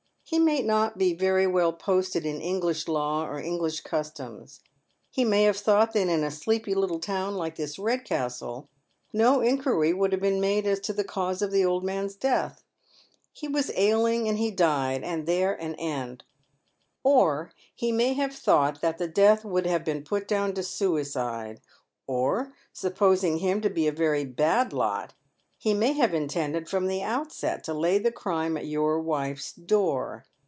He 0.23 0.39
may 0.39 0.61
not 0.61 0.97
be 0.97 1.13
very 1.13 1.45
well 1.45 1.73
posted 1.73 2.25
in 2.25 2.39
English 2.39 2.87
law 2.87 3.25
or 3.27 3.37
English 3.37 3.81
customs. 3.81 4.61
He 5.09 5.25
may 5.25 5.43
have 5.43 5.57
thought 5.57 5.91
that 5.91 6.07
in 6.07 6.23
a 6.23 6.31
sleepy 6.31 6.73
little 6.73 6.99
town 7.01 7.35
like 7.35 7.57
this 7.57 7.75
Eedcastle 7.75 8.69
no 9.11 9.41
inquiry 9.41 9.91
would 9.91 10.13
have 10.13 10.21
been 10.21 10.39
made 10.39 10.65
as 10.65 10.79
to 10.81 10.93
the 10.93 11.03
cause 11.03 11.41
of 11.41 11.51
an 11.51 11.65
old 11.65 11.83
man's 11.83 12.15
death. 12.15 12.63
He 13.33 13.49
was 13.49 13.71
ailing 13.75 14.29
and 14.29 14.37
he 14.37 14.51
died, 14.51 15.03
and 15.03 15.25
there 15.25 15.53
an 15.53 15.75
end; 15.75 16.23
or 17.03 17.51
he 17.75 17.91
may 17.91 18.13
have 18.13 18.33
thought 18.33 18.79
that 18.79 18.99
the 18.99 19.09
death 19.09 19.43
would 19.43 19.65
have 19.65 19.83
been 19.83 20.01
put 20.01 20.29
down 20.29 20.53
to 20.53 20.63
suicide; 20.63 21.59
or, 22.07 22.53
supposing 22.71 23.39
him 23.39 23.59
to 23.59 23.69
be 23.69 23.85
a 23.85 23.91
very 23.91 24.23
bad 24.23 24.71
lot, 24.71 25.13
he 25.63 25.75
may 25.75 25.93
have 25.93 26.11
intended 26.11 26.67
from 26.67 26.87
the 26.87 27.03
outset 27.03 27.63
to 27.63 27.71
lay 27.71 27.99
the 27.99 28.11
crime 28.11 28.57
at 28.57 28.65
your 28.65 28.99
wife's 28.99 29.53
door. 29.53 30.25